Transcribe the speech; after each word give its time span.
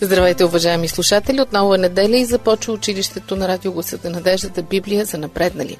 Здравейте, 0.00 0.44
уважаеми 0.44 0.88
слушатели! 0.88 1.40
Отново 1.40 1.74
е 1.74 1.78
неделя 1.78 2.16
и 2.16 2.24
започва 2.24 2.72
училището 2.72 3.36
на 3.36 3.48
радио 3.48 3.72
Гласата 3.72 4.10
Надеждата 4.10 4.62
Библия 4.62 5.04
за 5.04 5.18
напреднали. 5.18 5.78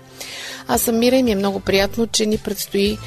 Аз 0.69 0.83
съм 0.83 0.98
Мира 0.98 1.17
и 1.17 1.23
ми 1.23 1.30
е 1.30 1.37
много 1.37 1.61
приятно, 1.61 2.07
че 2.07 2.27
ни 2.27 2.39
предстои 2.39 2.98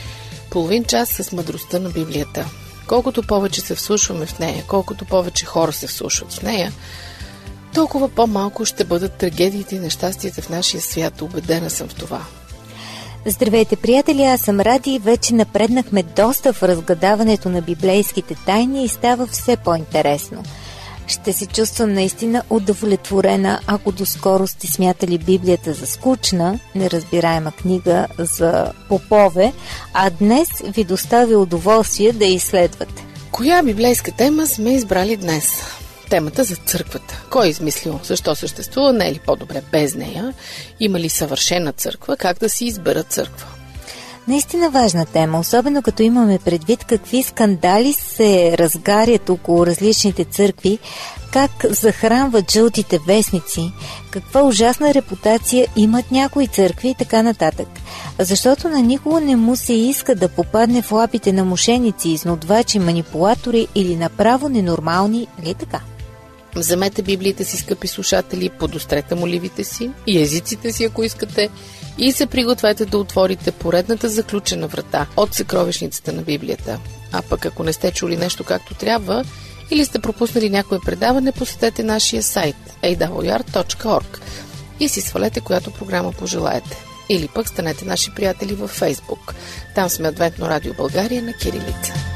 половин 0.51 0.83
час 0.83 1.09
с 1.09 1.31
мъдростта 1.31 1.79
на 1.79 1.89
Библията. 1.89 2.45
Колкото 2.87 3.23
повече 3.23 3.61
се 3.61 3.75
вслушваме 3.75 4.25
в 4.25 4.39
нея, 4.39 4.63
колкото 4.67 5.05
повече 5.05 5.45
хора 5.45 5.73
се 5.73 5.87
вслушват 5.87 6.33
в 6.33 6.41
нея, 6.41 6.71
толкова 7.73 8.09
по-малко 8.09 8.65
ще 8.65 8.83
бъдат 8.83 9.13
трагедиите 9.13 9.75
и 9.75 9.79
нещастията 9.79 10.41
в 10.41 10.49
нашия 10.49 10.81
свят. 10.81 11.21
Убедена 11.21 11.69
съм 11.69 11.87
в 11.87 11.95
това. 11.95 12.21
Здравейте, 13.25 13.75
приятели! 13.75 14.23
Аз 14.23 14.41
съм 14.41 14.59
Ради 14.59 14.93
и 14.93 14.99
вече 14.99 15.33
напреднахме 15.33 16.03
доста 16.03 16.53
в 16.53 16.63
разгадаването 16.63 17.49
на 17.49 17.61
библейските 17.61 18.35
тайни 18.45 18.83
и 18.83 18.87
става 18.87 19.27
все 19.27 19.57
по-интересно– 19.57 20.43
ще 21.07 21.33
се 21.33 21.45
чувствам 21.45 21.93
наистина 21.93 22.43
удовлетворена, 22.49 23.59
ако 23.67 23.91
доскоро 23.91 24.47
сте 24.47 24.67
смятали 24.67 25.17
Библията 25.17 25.73
за 25.73 25.87
скучна, 25.87 26.59
неразбираема 26.75 27.51
книга 27.51 28.07
за 28.17 28.71
попове, 28.89 29.53
а 29.93 30.09
днес 30.09 30.49
ви 30.63 30.83
доставя 30.83 31.37
удоволствие 31.37 32.13
да 32.13 32.25
изследвате. 32.25 33.05
Коя 33.31 33.63
библейска 33.63 34.11
тема 34.11 34.47
сме 34.47 34.73
избрали 34.73 35.17
днес? 35.17 35.53
Темата 36.09 36.43
за 36.43 36.55
църквата. 36.55 37.23
Кой 37.29 37.45
е 37.45 37.49
измислил? 37.49 37.99
Защо 38.03 38.35
съществува? 38.35 38.93
Не 38.93 39.07
е 39.07 39.13
ли 39.13 39.19
по-добре 39.25 39.61
без 39.71 39.95
нея? 39.95 40.33
Има 40.79 40.99
ли 40.99 41.09
съвършена 41.09 41.73
църква? 41.73 42.17
Как 42.17 42.39
да 42.39 42.49
си 42.49 42.65
избера 42.65 43.03
църква? 43.03 43.47
Наистина 44.27 44.69
важна 44.69 45.05
тема, 45.05 45.39
особено 45.39 45.81
като 45.81 46.03
имаме 46.03 46.39
предвид 46.39 46.83
какви 46.83 47.23
скандали 47.23 47.93
се 47.93 48.57
разгарят 48.57 49.29
около 49.29 49.65
различните 49.65 50.25
църкви, 50.25 50.79
как 51.33 51.51
захранват 51.69 52.51
жълтите 52.51 52.99
вестници, 53.07 53.71
каква 54.11 54.43
ужасна 54.43 54.93
репутация 54.93 55.67
имат 55.75 56.11
някои 56.11 56.47
църкви 56.47 56.89
и 56.89 56.95
така 56.95 57.23
нататък. 57.23 57.67
Защото 58.19 58.69
на 58.69 58.81
никого 58.81 59.19
не 59.19 59.35
му 59.35 59.55
се 59.55 59.73
иска 59.73 60.15
да 60.15 60.29
попадне 60.29 60.81
в 60.81 60.91
лапите 60.91 61.33
на 61.33 61.45
мошеници, 61.45 62.09
изнодвачи, 62.09 62.79
манипулатори 62.79 63.67
или 63.75 63.95
направо 63.95 64.49
ненормални, 64.49 65.27
ли 65.45 65.53
така? 65.53 65.79
Вземете 66.55 67.01
библиите 67.01 67.43
си, 67.43 67.57
скъпи 67.57 67.87
слушатели, 67.87 68.49
подострете 68.49 69.15
моливите 69.15 69.63
си 69.63 69.89
и 70.07 70.21
езиците 70.21 70.71
си, 70.71 70.83
ако 70.83 71.03
искате, 71.03 71.49
и 72.01 72.11
се 72.11 72.25
пригответе 72.25 72.85
да 72.85 72.97
отворите 72.97 73.51
поредната 73.51 74.09
заключена 74.09 74.67
врата 74.67 75.07
от 75.17 75.33
съкровищницата 75.33 76.13
на 76.13 76.21
Библията. 76.21 76.79
А 77.11 77.21
пък 77.21 77.45
ако 77.45 77.63
не 77.63 77.73
сте 77.73 77.91
чули 77.91 78.17
нещо 78.17 78.43
както 78.43 78.73
трябва 78.73 79.25
или 79.71 79.85
сте 79.85 79.99
пропуснали 79.99 80.49
някое 80.49 80.79
предаване, 80.85 81.31
посетете 81.31 81.83
нашия 81.83 82.23
сайт 82.23 82.55
awr.org 82.83 84.19
и 84.79 84.89
си 84.89 85.01
свалете 85.01 85.41
която 85.41 85.71
програма 85.71 86.11
пожелаете. 86.11 86.77
Или 87.09 87.27
пък 87.27 87.47
станете 87.47 87.85
наши 87.85 88.11
приятели 88.15 88.53
във 88.53 88.79
Facebook. 88.79 89.33
Там 89.75 89.89
сме 89.89 90.07
Адвентно 90.07 90.47
радио 90.47 90.73
България 90.73 91.23
на 91.23 91.33
Кирилица. 91.33 92.10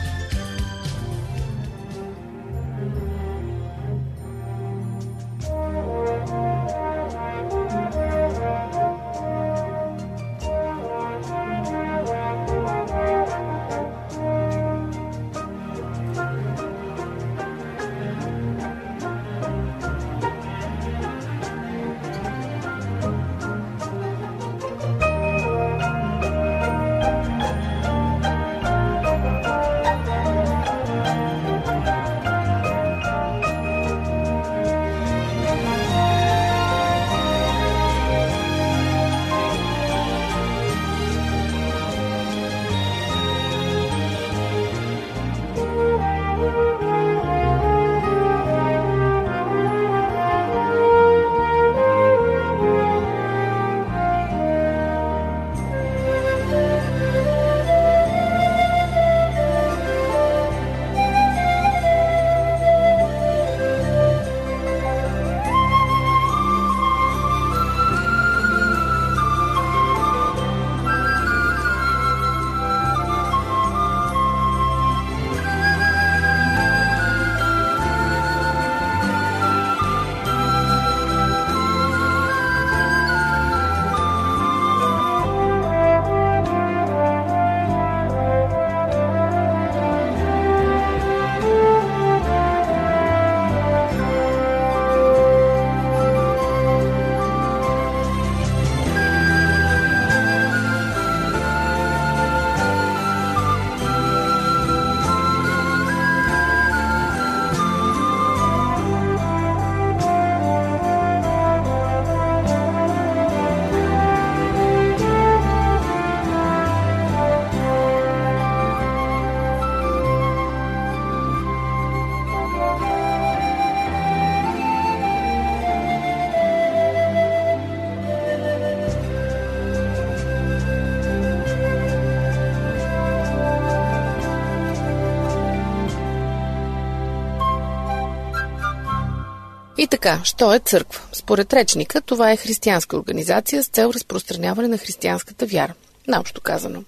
Така, 140.06 140.24
що 140.24 140.54
е 140.54 140.60
църква? 140.60 141.02
Според 141.14 141.54
речника, 141.54 142.02
това 142.02 142.32
е 142.32 142.38
християнска 142.38 142.98
организация 142.98 143.64
с 143.64 143.68
цел 143.68 143.92
разпространяване 143.96 144.68
на 144.68 144.78
християнската 144.78 145.46
вяра. 145.46 145.74
Наобщо 146.08 146.42
казано. 146.42 146.84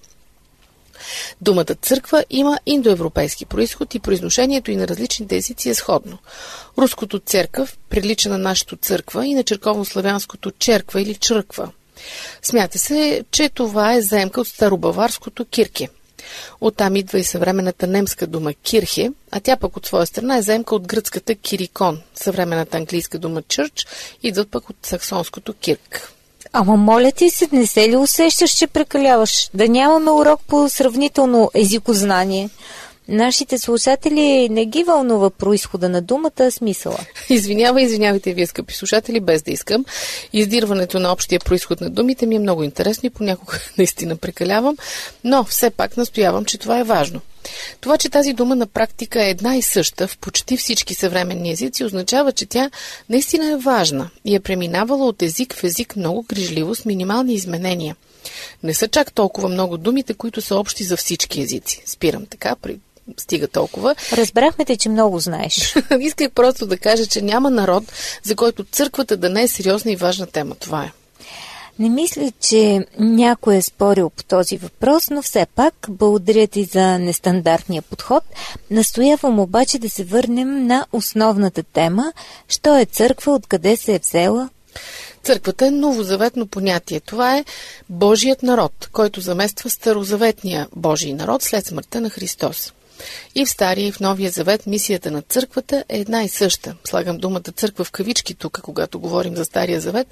Думата 1.40 1.74
църква 1.82 2.24
има 2.30 2.58
индоевропейски 2.66 3.46
происход 3.46 3.94
и 3.94 3.98
произношението 3.98 4.70
и 4.70 4.76
на 4.76 4.88
различните 4.88 5.36
езици 5.36 5.68
е 5.68 5.74
сходно. 5.74 6.18
Руското 6.78 7.18
църкъв 7.18 7.78
прилича 7.90 8.28
на 8.28 8.38
нашето 8.38 8.76
църква 8.76 9.26
и 9.26 9.34
на 9.34 9.44
черковно-славянското 9.44 10.52
черква 10.58 11.02
или 11.02 11.14
чръква. 11.14 11.70
Смята 12.42 12.78
се, 12.78 13.24
че 13.30 13.48
това 13.48 13.94
е 13.94 14.02
заемка 14.02 14.40
от 14.40 14.48
старобаварското 14.48 15.44
кирке– 15.44 15.88
Оттам 16.60 16.96
идва 16.96 17.18
и 17.18 17.24
съвременната 17.24 17.86
немска 17.86 18.26
дума 18.26 18.54
кирхе, 18.54 19.10
а 19.30 19.40
тя 19.40 19.56
пък 19.56 19.76
от 19.76 19.86
своя 19.86 20.06
страна 20.06 20.36
е 20.36 20.42
заемка 20.42 20.74
от 20.74 20.86
гръцката 20.86 21.34
кирикон. 21.34 22.00
Съвременната 22.14 22.76
английска 22.76 23.18
дума 23.18 23.42
чърч 23.42 23.86
идват 24.22 24.50
пък 24.50 24.70
от 24.70 24.76
саксонското 24.82 25.54
кирк. 25.54 26.12
Ама 26.52 26.76
моля 26.76 27.12
ти 27.12 27.30
се, 27.30 27.48
не 27.52 27.66
се 27.66 27.88
ли 27.88 27.96
усещаш, 27.96 28.50
че 28.50 28.66
прекаляваш? 28.66 29.50
Да 29.54 29.68
нямаме 29.68 30.10
урок 30.10 30.40
по 30.46 30.68
сравнително 30.68 31.50
езикознание. 31.54 32.50
Нашите 33.08 33.58
слушатели 33.58 34.48
не 34.48 34.66
ги 34.66 34.84
вълнува 34.84 35.30
происхода 35.30 35.88
на 35.88 36.02
думата, 36.02 36.50
смисъла. 36.50 36.98
Извинявай, 37.28 37.84
извинявайте 37.84 38.34
вие, 38.34 38.46
скъпи 38.46 38.74
слушатели, 38.74 39.20
без 39.20 39.42
да 39.42 39.50
искам. 39.50 39.84
Издирването 40.32 40.98
на 40.98 41.12
общия 41.12 41.40
происход 41.40 41.80
на 41.80 41.90
думите 41.90 42.26
ми 42.26 42.36
е 42.36 42.38
много 42.38 42.62
интересно 42.62 43.06
и 43.06 43.10
понякога 43.10 43.58
наистина 43.78 44.16
прекалявам, 44.16 44.76
но 45.24 45.44
все 45.44 45.70
пак 45.70 45.96
настоявам, 45.96 46.44
че 46.44 46.58
това 46.58 46.78
е 46.78 46.84
важно. 46.84 47.20
Това, 47.80 47.98
че 47.98 48.08
тази 48.08 48.32
дума 48.32 48.56
на 48.56 48.66
практика 48.66 49.24
е 49.24 49.30
една 49.30 49.56
и 49.56 49.62
съща 49.62 50.08
в 50.08 50.18
почти 50.18 50.56
всички 50.56 50.94
съвременни 50.94 51.52
езици, 51.52 51.84
означава, 51.84 52.32
че 52.32 52.46
тя 52.46 52.70
наистина 53.08 53.52
е 53.52 53.56
важна 53.56 54.10
и 54.24 54.34
е 54.34 54.40
преминавала 54.40 55.06
от 55.06 55.22
език 55.22 55.54
в 55.54 55.64
език 55.64 55.96
много 55.96 56.22
грижливо 56.22 56.74
с 56.74 56.84
минимални 56.84 57.34
изменения. 57.34 57.96
Не 58.62 58.74
са 58.74 58.88
чак 58.88 59.12
толкова 59.12 59.48
много 59.48 59.76
думите, 59.76 60.14
които 60.14 60.40
са 60.40 60.56
общи 60.56 60.84
за 60.84 60.96
всички 60.96 61.40
езици. 61.40 61.82
Спирам 61.86 62.26
така, 62.26 62.56
стига 63.16 63.48
толкова. 63.48 63.94
Разбрахме 64.12 64.64
те, 64.64 64.76
че 64.76 64.88
много 64.88 65.18
знаеш. 65.18 65.74
Исках 66.00 66.30
просто 66.30 66.66
да 66.66 66.78
кажа, 66.78 67.06
че 67.06 67.22
няма 67.22 67.50
народ, 67.50 67.84
за 68.22 68.36
който 68.36 68.64
църквата 68.64 69.16
да 69.16 69.28
не 69.28 69.42
е 69.42 69.48
сериозна 69.48 69.92
и 69.92 69.96
важна 69.96 70.26
тема. 70.26 70.54
Това 70.54 70.84
е. 70.84 70.92
Не 71.78 71.88
мисля, 71.88 72.32
че 72.40 72.86
някой 72.98 73.56
е 73.56 73.62
спорил 73.62 74.10
по 74.10 74.22
този 74.22 74.56
въпрос, 74.56 75.10
но 75.10 75.22
все 75.22 75.46
пак 75.54 75.74
благодаря 75.88 76.46
ти 76.46 76.64
за 76.64 76.98
нестандартния 76.98 77.82
подход. 77.82 78.24
Настоявам 78.70 79.40
обаче 79.40 79.78
да 79.78 79.90
се 79.90 80.04
върнем 80.04 80.66
на 80.66 80.86
основната 80.92 81.62
тема. 81.62 82.12
Що 82.48 82.78
е 82.78 82.84
църква, 82.84 83.32
откъде 83.32 83.76
се 83.76 83.94
е 83.94 83.98
взела? 83.98 84.48
Църквата 85.22 85.66
е 85.66 85.70
новозаветно 85.70 86.46
понятие. 86.46 87.00
Това 87.00 87.36
е 87.36 87.44
Божият 87.88 88.42
народ, 88.42 88.88
който 88.92 89.20
замества 89.20 89.70
старозаветния 89.70 90.68
Божий 90.76 91.12
народ 91.12 91.42
след 91.42 91.66
смъртта 91.66 92.00
на 92.00 92.10
Христос. 92.10 92.72
И 93.34 93.46
в 93.46 93.50
Стария 93.50 93.86
и 93.86 93.92
в 93.92 94.00
Новия 94.00 94.30
завет 94.30 94.66
мисията 94.66 95.10
на 95.10 95.22
църквата 95.22 95.84
е 95.88 95.98
една 95.98 96.22
и 96.22 96.28
съща. 96.28 96.74
Слагам 96.84 97.18
думата 97.18 97.52
църква 97.56 97.84
в 97.84 97.90
кавички 97.90 98.34
тук, 98.34 98.60
когато 98.62 99.00
говорим 99.00 99.36
за 99.36 99.44
Стария 99.44 99.80
завет, 99.80 100.06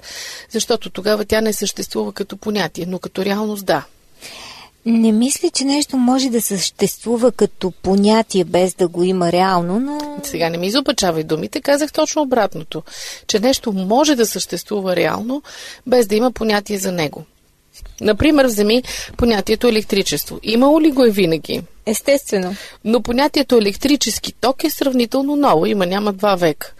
защото 0.49 0.89
тогава 0.89 1.25
тя 1.25 1.41
не 1.41 1.53
съществува 1.53 2.13
като 2.13 2.37
понятие, 2.37 2.85
но 2.85 2.99
като 2.99 3.25
реалност 3.25 3.65
да. 3.65 3.85
Не 4.85 5.11
мисля, 5.11 5.49
че 5.49 5.65
нещо 5.65 5.97
може 5.97 6.29
да 6.29 6.41
съществува 6.41 7.31
като 7.31 7.71
понятие 7.71 8.43
без 8.43 8.73
да 8.73 8.87
го 8.87 9.03
има 9.03 9.31
реално, 9.31 9.79
но... 9.79 10.19
Сега 10.23 10.49
не 10.49 10.57
ми 10.57 10.67
изопачавай 10.67 11.23
думите, 11.23 11.61
казах 11.61 11.91
точно 11.91 12.21
обратното, 12.21 12.83
че 13.27 13.39
нещо 13.39 13.73
може 13.73 14.15
да 14.15 14.25
съществува 14.25 14.95
реално, 14.95 15.41
без 15.87 16.07
да 16.07 16.15
има 16.15 16.31
понятие 16.31 16.77
за 16.77 16.91
него. 16.91 17.25
Например, 18.01 18.45
вземи 18.45 18.83
понятието 19.17 19.67
електричество. 19.67 20.39
Имало 20.43 20.81
ли 20.81 20.91
го 20.91 21.05
е 21.05 21.11
винаги? 21.11 21.61
Естествено. 21.85 22.55
Но 22.85 23.01
понятието 23.01 23.57
електрически 23.57 24.33
ток 24.33 24.63
е 24.63 24.69
сравнително 24.69 25.35
ново, 25.35 25.65
има 25.65 25.85
няма 25.85 26.13
два 26.13 26.35
века. 26.35 26.73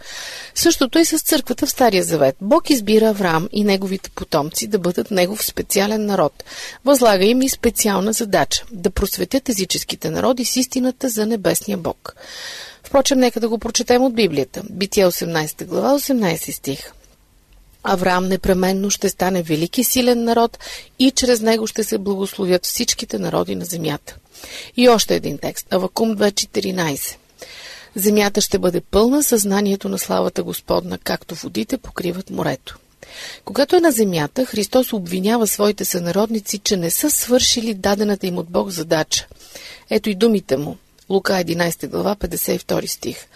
Същото 0.54 0.98
и 0.98 1.04
с 1.04 1.18
църквата 1.18 1.66
в 1.66 1.70
Стария 1.70 2.04
Завет. 2.04 2.36
Бог 2.40 2.70
избира 2.70 3.08
Авраам 3.08 3.48
и 3.52 3.64
неговите 3.64 4.10
потомци 4.10 4.66
да 4.66 4.78
бъдат 4.78 5.10
негов 5.10 5.44
специален 5.44 6.06
народ. 6.06 6.44
Възлага 6.84 7.24
им 7.24 7.42
и 7.42 7.48
специална 7.48 8.12
задача– 8.12 8.64
да 8.72 8.90
просветят 8.90 9.48
езическите 9.48 10.10
народи 10.10 10.44
с 10.44 10.56
истината 10.56 11.08
за 11.08 11.26
небесния 11.26 11.78
Бог. 11.78 12.14
Впрочем, 12.84 13.18
нека 13.18 13.40
да 13.40 13.48
го 13.48 13.58
прочетем 13.58 14.02
от 14.02 14.14
Библията. 14.14 14.62
Битие 14.70 15.06
18 15.06 15.64
глава, 15.64 15.98
18 15.98 16.50
стих. 16.50 16.92
Авраам 17.90 18.28
непременно 18.28 18.90
ще 18.90 19.08
стане 19.08 19.42
велики 19.42 19.84
силен 19.84 20.24
народ 20.24 20.58
и 20.98 21.10
чрез 21.10 21.40
него 21.40 21.66
ще 21.66 21.84
се 21.84 21.98
благословят 21.98 22.66
всичките 22.66 23.18
народи 23.18 23.54
на 23.54 23.64
земята. 23.64 24.16
И 24.76 24.88
още 24.88 25.14
един 25.14 25.38
текст. 25.38 25.66
Авакум 25.70 26.16
2.14. 26.16 27.16
Земята 27.94 28.40
ще 28.40 28.58
бъде 28.58 28.80
пълна 28.80 29.22
съзнанието 29.22 29.88
на 29.88 29.98
славата 29.98 30.42
Господна, 30.42 30.98
както 30.98 31.34
водите 31.34 31.78
покриват 31.78 32.30
морето. 32.30 32.78
Когато 33.44 33.76
е 33.76 33.80
на 33.80 33.92
земята, 33.92 34.46
Христос 34.46 34.92
обвинява 34.92 35.46
своите 35.46 35.84
сънародници, 35.84 36.58
че 36.58 36.76
не 36.76 36.90
са 36.90 37.10
свършили 37.10 37.74
дадената 37.74 38.26
им 38.26 38.38
от 38.38 38.50
Бог 38.50 38.70
задача. 38.70 39.26
Ето 39.90 40.10
и 40.10 40.14
думите 40.14 40.56
му. 40.56 40.76
Лука 41.10 41.32
11 41.32 41.88
глава 41.88 42.16
52 42.16 42.86
стих. 42.86 43.26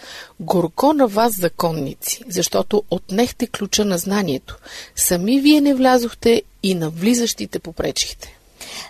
Горко 0.40 0.92
на 0.92 1.06
вас, 1.06 1.40
законници, 1.40 2.24
защото 2.28 2.82
отнехте 2.90 3.46
ключа 3.46 3.84
на 3.84 3.98
знанието. 3.98 4.58
Сами 4.96 5.40
вие 5.40 5.60
не 5.60 5.74
влязохте 5.74 6.42
и 6.62 6.74
на 6.74 6.90
влизащите 6.90 7.58
попречихте. 7.58 8.36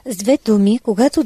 С 0.06 0.16
две 0.16 0.38
думи, 0.44 0.80
когато 0.82 1.24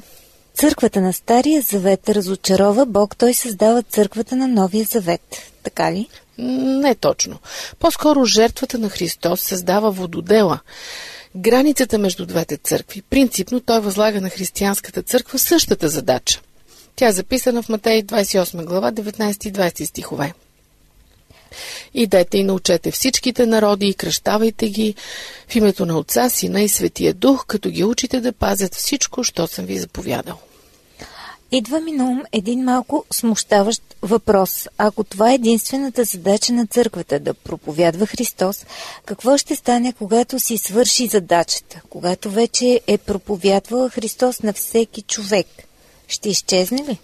църквата 0.55 1.01
на 1.01 1.13
Стария 1.13 1.63
завет 1.63 2.09
разочарова 2.09 2.87
Бог, 2.87 3.17
той 3.17 3.35
създава 3.35 3.83
църквата 3.83 4.37
на 4.37 4.49
Новия 4.49 4.85
завет. 4.85 5.53
Така 5.63 5.93
ли? 5.93 6.09
Не 6.39 6.95
точно. 6.95 7.39
По-скоро 7.79 8.25
жертвата 8.25 8.79
на 8.79 8.89
Христос 8.89 9.41
създава 9.41 9.91
вододела. 9.91 10.61
Границата 11.37 11.99
между 11.99 12.27
двете 12.27 12.57
църкви. 12.57 13.03
Принципно 13.03 13.61
той 13.61 13.81
възлага 13.81 14.21
на 14.21 14.31
християнската 14.31 15.03
църква 15.03 15.39
същата 15.39 15.89
задача. 15.89 16.41
Тя 16.97 17.09
е 17.09 17.13
записана 17.13 17.63
в 17.63 17.69
Матей 17.69 18.03
28 18.03 18.65
глава 18.65 18.93
19 18.93 19.47
и 19.47 19.53
20 19.53 19.85
стихове. 19.85 20.33
Идете 21.95 22.39
и 22.39 22.45
научете 22.45 22.91
всичките 22.91 23.47
народи 23.47 23.89
и 23.89 23.95
кръщавайте 23.95 24.69
ги 24.69 24.95
в 25.49 25.57
името 25.57 25.87
на 25.87 25.99
Отца, 25.99 26.29
Сина 26.29 26.63
и 26.63 26.69
Светия 26.69 27.15
Дух, 27.15 27.47
като 27.47 27.71
ги 27.71 27.85
учите 27.85 28.21
да 28.21 28.33
пазят 28.33 28.75
всичко, 28.75 29.25
що 29.25 29.47
съм 29.47 29.65
ви 29.65 29.79
заповядал. 29.79 30.39
Идва 31.53 31.81
ми 31.81 31.93
на 31.93 32.05
ум 32.05 32.23
един 32.33 32.65
малко 32.65 33.05
смущаващ 33.13 33.83
въпрос. 34.03 34.69
Ако 34.79 35.05
това 35.05 35.31
е 35.31 35.35
единствената 35.35 36.05
задача 36.05 36.53
на 36.53 36.67
църквата 36.67 37.21
да 37.21 37.35
проповядва 37.35 38.07
Христос, 38.07 38.67
какво 39.05 39.39
ще 39.39 39.57
стане, 39.57 39.93
когато 39.93 40.41
си 40.41 40.59
свърши 40.59 41.07
задачата, 41.07 41.81
когато 41.91 42.31
вече 42.31 42.81
е 42.87 42.99
проповядвала 42.99 43.91
Христос 43.91 44.43
на 44.43 44.53
всеки 44.53 45.03
човек? 45.03 45.47
Ще 46.09 46.29
изчезне 46.29 46.79
ли? 46.89 46.99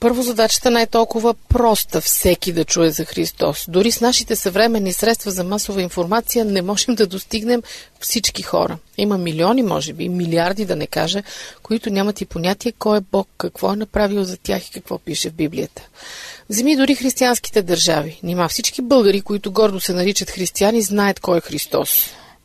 Първо 0.00 0.22
задачата 0.22 0.70
не 0.70 0.82
е 0.82 0.86
толкова 0.86 1.34
проста 1.34 2.00
всеки 2.00 2.52
да 2.52 2.64
чуе 2.64 2.90
за 2.90 3.04
Христос. 3.04 3.64
Дори 3.68 3.92
с 3.92 4.00
нашите 4.00 4.36
съвременни 4.36 4.92
средства 4.92 5.30
за 5.30 5.44
масова 5.44 5.82
информация 5.82 6.44
не 6.44 6.62
можем 6.62 6.94
да 6.94 7.06
достигнем 7.06 7.62
всички 8.00 8.42
хора. 8.42 8.78
Има 8.98 9.18
милиони, 9.18 9.62
може 9.62 9.92
би, 9.92 10.08
милиарди 10.08 10.64
да 10.64 10.76
не 10.76 10.86
кажа, 10.86 11.22
които 11.62 11.90
нямат 11.90 12.20
и 12.20 12.26
понятие 12.26 12.72
кой 12.72 12.98
е 12.98 13.00
Бог, 13.12 13.28
какво 13.38 13.72
е 13.72 13.76
направил 13.76 14.24
за 14.24 14.36
тях 14.36 14.68
и 14.68 14.70
какво 14.70 14.98
пише 14.98 15.30
в 15.30 15.34
Библията. 15.34 15.82
Вземи 16.50 16.76
дори 16.76 16.94
християнските 16.94 17.62
държави. 17.62 18.20
Нима 18.22 18.48
всички 18.48 18.82
българи, 18.82 19.20
които 19.20 19.52
гордо 19.52 19.80
се 19.80 19.92
наричат 19.92 20.30
християни, 20.30 20.82
знаят 20.82 21.20
кой 21.20 21.38
е 21.38 21.40
Христос. 21.40 21.90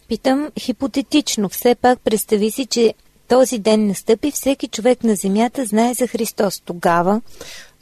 Питам 0.08 0.50
хипотетично. 0.60 1.50
Все 1.50 1.76
пак 1.76 2.00
представи 2.00 2.52
си, 2.52 2.66
че 2.66 2.94
този 3.28 3.60
ден 3.60 3.88
настъпи, 3.88 4.32
всеки 4.32 4.68
човек 4.68 5.04
на 5.04 5.16
земята 5.16 5.66
знае 5.66 5.94
за 5.94 6.08
Христос. 6.08 6.62
Тогава... 6.66 7.22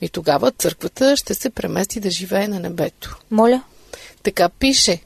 И 0.01 0.09
тогава 0.09 0.51
църквата 0.51 1.17
ще 1.17 1.33
се 1.33 1.49
премести 1.49 1.99
да 1.99 2.09
живее 2.09 2.47
на 2.47 2.59
небето. 2.59 3.17
Моля? 3.31 3.63
Така 4.23 4.49
пише. 4.49 5.01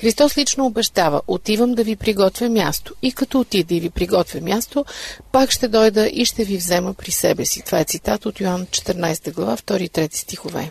Христос 0.00 0.38
лично 0.38 0.66
обещава, 0.66 1.22
отивам 1.26 1.74
да 1.74 1.84
ви 1.84 1.96
приготвя 1.96 2.48
място. 2.48 2.94
И 3.02 3.12
като 3.12 3.40
отида 3.40 3.74
и 3.74 3.80
ви 3.80 3.90
приготвя 3.90 4.40
място, 4.40 4.84
пак 5.32 5.50
ще 5.50 5.68
дойда 5.68 6.06
и 6.06 6.24
ще 6.24 6.44
ви 6.44 6.56
взема 6.56 6.94
при 6.94 7.10
себе 7.10 7.44
си. 7.44 7.62
Това 7.62 7.80
е 7.80 7.84
цитат 7.84 8.26
от 8.26 8.40
Йоан 8.40 8.66
14 8.66 9.34
глава, 9.34 9.56
2 9.56 9.78
и 9.78 9.90
3 9.90 10.16
стихове. 10.16 10.70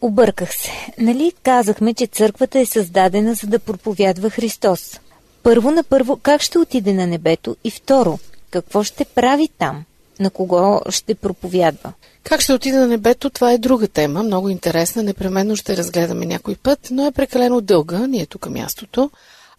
Обърках 0.00 0.54
се. 0.54 0.70
Нали 0.98 1.32
казахме, 1.42 1.94
че 1.94 2.06
църквата 2.06 2.58
е 2.58 2.66
създадена 2.66 3.34
за 3.34 3.46
да 3.46 3.58
проповядва 3.58 4.30
Христос? 4.30 5.00
Първо 5.44 5.70
на 5.70 5.84
първо, 5.84 6.16
как 6.16 6.42
ще 6.42 6.58
отиде 6.58 6.92
на 6.92 7.06
небето? 7.06 7.56
И 7.64 7.70
второ, 7.70 8.18
какво 8.50 8.84
ще 8.84 9.04
прави 9.04 9.48
там? 9.58 9.84
На 10.20 10.30
кого 10.30 10.80
ще 10.90 11.14
проповядва? 11.14 11.92
Как 12.22 12.40
ще 12.40 12.52
отиде 12.52 12.78
на 12.78 12.86
небето, 12.86 13.30
това 13.30 13.52
е 13.52 13.58
друга 13.58 13.88
тема, 13.88 14.22
много 14.22 14.48
интересна, 14.48 15.02
непременно 15.02 15.56
ще 15.56 15.76
разгледаме 15.76 16.26
някой 16.26 16.54
път, 16.54 16.88
но 16.90 17.06
е 17.06 17.12
прекалено 17.12 17.60
дълга, 17.60 18.06
ни 18.06 18.20
е 18.20 18.26
тук 18.26 18.50
мястото. 18.50 19.10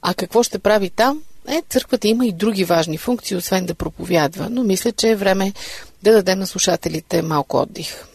А 0.01 0.13
какво 0.13 0.43
ще 0.43 0.59
прави 0.59 0.89
там? 0.89 1.21
Е, 1.47 1.61
църквата 1.69 2.07
има 2.07 2.25
и 2.25 2.31
други 2.31 2.63
важни 2.63 2.97
функции, 2.97 3.37
освен 3.37 3.65
да 3.65 3.75
проповядва, 3.75 4.47
но 4.49 4.63
мисля, 4.63 4.91
че 4.91 5.09
е 5.09 5.15
време 5.15 5.53
да 6.03 6.11
дадем 6.11 6.39
на 6.39 6.47
слушателите 6.47 7.21
малко 7.21 7.57
отдих. 7.57 8.05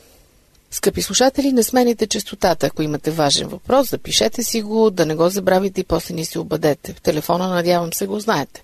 Скъпи 0.70 1.02
слушатели, 1.02 1.52
не 1.52 1.62
смените 1.62 2.06
частотата. 2.06 2.66
Ако 2.66 2.82
имате 2.82 3.10
важен 3.10 3.48
въпрос, 3.48 3.90
запишете 3.90 4.42
си 4.42 4.62
го, 4.62 4.90
да 4.90 5.06
не 5.06 5.14
го 5.14 5.28
забравите 5.28 5.80
и 5.80 5.84
после 5.84 6.14
ни 6.14 6.24
се 6.24 6.38
обадете. 6.38 6.92
В 6.92 7.00
телефона, 7.00 7.48
надявам 7.48 7.92
се, 7.92 8.06
го 8.06 8.20
знаете. 8.20 8.62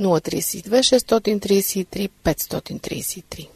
032 0.00 0.68
633 0.68 2.10
533. 2.24 3.48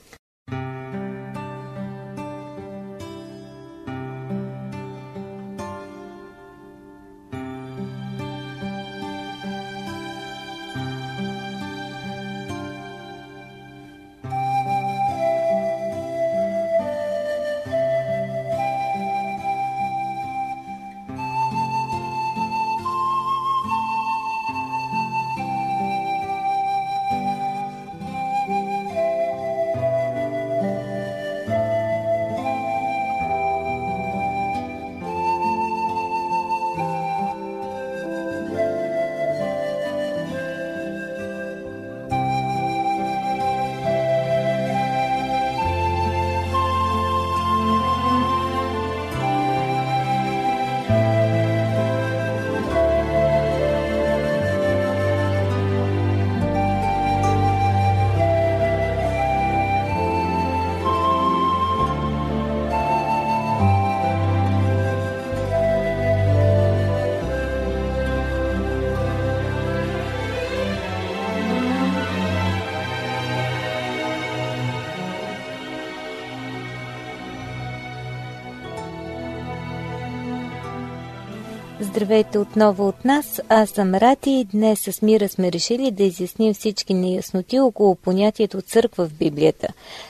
Здравейте 81.81 82.39
отново 82.39 82.89
от 82.89 83.05
нас. 83.05 83.41
Аз 83.49 83.71
съм 83.71 83.95
Рати 83.95 84.31
и 84.31 84.45
днес 84.45 84.81
с 84.81 85.03
Мира 85.03 85.29
сме 85.29 85.53
решили 85.53 85.91
да 85.91 86.03
изясним 86.03 86.55
всички 86.55 86.95
неясноти 86.95 87.61
около 87.61 87.95
понятието 87.95 88.63
църква 88.63 89.09
в 89.09 89.13
Библията. 89.13 89.69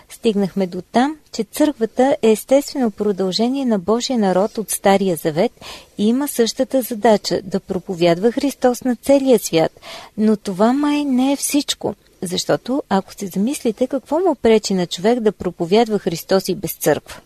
Стигнахме 0.09 0.67
до 0.67 0.83
там, 0.83 1.17
че 1.33 1.45
църквата 1.45 2.17
е 2.23 2.31
естествено 2.31 2.91
продължение 2.91 3.65
на 3.65 3.79
Божия 3.79 4.19
народ 4.19 4.59
от 4.59 4.71
Стария 4.71 5.17
Завет 5.17 5.53
и 5.99 6.09
има 6.09 6.29
същата 6.29 6.83
задача 6.83 7.41
да 7.45 7.61
проповядва 7.61 8.33
Христос 8.33 8.85
на 8.85 8.97
целия 8.97 9.39
свят. 9.39 9.81
Но 10.19 10.37
това 10.37 10.73
май 10.73 11.05
не 11.05 11.33
е 11.33 11.37
всичко. 11.37 11.95
Защото, 12.23 12.83
ако 12.89 13.15
се 13.15 13.27
замислите, 13.27 13.87
какво 13.87 14.19
му 14.19 14.35
пречи 14.35 14.75
на 14.75 14.87
човек 14.87 15.21
да 15.21 15.33
проповядва 15.33 15.99
Христос 15.99 16.49
и 16.49 16.55
без 16.55 16.73
църква? 16.73 17.21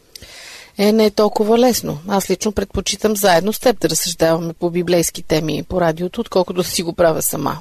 Е, 0.79 0.93
не 0.93 1.05
е 1.05 1.11
толкова 1.11 1.59
лесно. 1.59 1.99
Аз 2.09 2.31
лично 2.31 2.53
предпочитам 2.53 3.17
заедно 3.17 3.53
с 3.53 3.61
теб 3.61 3.81
да 3.81 3.89
разсъждаваме 3.89 4.53
по 4.53 4.71
библейски 4.71 5.23
теми 5.23 5.63
по 5.63 5.81
радиото, 5.81 6.21
отколкото 6.21 6.63
да 6.63 6.69
си 6.69 6.83
го 6.83 6.93
правя 6.93 7.23
сама. 7.23 7.59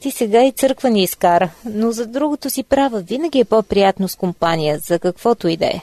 Ти 0.00 0.10
сега 0.10 0.44
и 0.44 0.52
църква 0.52 0.90
ни 0.90 1.02
изкара, 1.02 1.50
но 1.64 1.92
за 1.92 2.06
другото 2.06 2.50
си 2.50 2.62
права 2.62 3.00
винаги 3.00 3.38
е 3.38 3.44
по-приятно 3.44 4.08
с 4.08 4.16
компания, 4.16 4.78
за 4.78 4.98
каквото 4.98 5.48
и 5.48 5.56
да 5.56 5.66
е. 5.66 5.80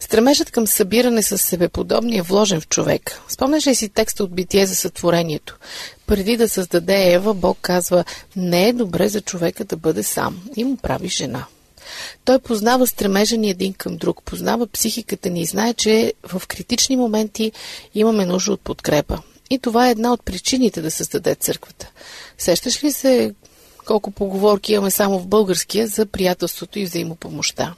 Стремежът 0.00 0.50
към 0.50 0.66
събиране 0.66 1.22
с 1.22 1.38
себеподобни 1.38 2.18
е 2.18 2.22
вложен 2.22 2.60
в 2.60 2.68
човек. 2.68 3.22
Спомняш 3.28 3.66
ли 3.66 3.74
си 3.74 3.88
текста 3.88 4.24
от 4.24 4.34
Битие 4.34 4.66
за 4.66 4.74
сътворението? 4.74 5.58
Преди 6.06 6.36
да 6.36 6.48
създаде 6.48 7.12
Ева, 7.12 7.34
Бог 7.34 7.58
казва, 7.60 8.04
не 8.36 8.68
е 8.68 8.72
добре 8.72 9.08
за 9.08 9.20
човека 9.20 9.64
да 9.64 9.76
бъде 9.76 10.02
сам 10.02 10.42
и 10.56 10.64
му 10.64 10.76
прави 10.76 11.08
жена. 11.08 11.46
Той 12.24 12.38
познава 12.38 12.86
стремежа 12.86 13.36
ни 13.36 13.50
един 13.50 13.72
към 13.72 13.96
друг, 13.96 14.22
познава 14.22 14.66
психиката 14.66 15.30
ни 15.30 15.40
и 15.40 15.46
знае, 15.46 15.74
че 15.74 16.12
в 16.22 16.42
критични 16.46 16.96
моменти 16.96 17.52
имаме 17.94 18.26
нужда 18.26 18.52
от 18.52 18.60
подкрепа. 18.60 19.18
И 19.50 19.58
това 19.58 19.88
е 19.88 19.90
една 19.90 20.12
от 20.12 20.24
причините 20.24 20.82
да 20.82 20.90
създаде 20.90 21.34
църквата. 21.34 21.90
Сещаш 22.38 22.84
ли 22.84 22.92
се 22.92 23.34
колко 23.86 24.10
поговорки 24.10 24.72
имаме 24.72 24.90
само 24.90 25.18
в 25.18 25.26
българския 25.26 25.86
за 25.86 26.06
приятелството 26.06 26.78
и 26.78 26.84
взаимопомощта? 26.84 27.74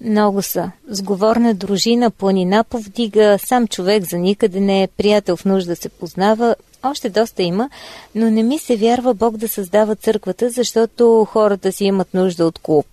Много 0.00 0.42
са. 0.42 0.70
Сговорна 0.88 1.54
дружина, 1.54 2.10
планина 2.10 2.64
повдига, 2.64 3.38
сам 3.46 3.68
човек 3.68 4.04
за 4.04 4.18
никъде 4.18 4.60
не 4.60 4.82
е, 4.82 4.88
приятел 4.88 5.36
в 5.36 5.44
нужда 5.44 5.76
се 5.76 5.88
познава, 5.88 6.56
още 6.82 7.10
доста 7.10 7.42
има, 7.42 7.70
но 8.14 8.30
не 8.30 8.42
ми 8.42 8.58
се 8.58 8.76
вярва 8.76 9.14
Бог 9.14 9.36
да 9.36 9.48
създава 9.48 9.96
църквата, 9.96 10.50
защото 10.50 11.26
хората 11.30 11.72
си 11.72 11.84
имат 11.84 12.14
нужда 12.14 12.46
от 12.46 12.58
клуб. 12.58 12.86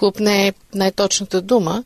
Клуб 0.00 0.20
не 0.20 0.46
е 0.46 0.52
най-точната 0.74 1.40
дума. 1.40 1.84